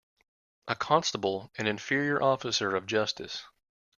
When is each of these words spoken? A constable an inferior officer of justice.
A 0.67 0.75
constable 0.75 1.51
an 1.59 1.67
inferior 1.67 2.23
officer 2.23 2.75
of 2.75 2.87
justice. 2.87 3.43